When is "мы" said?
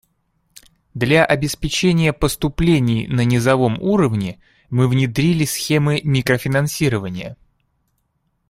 4.71-4.87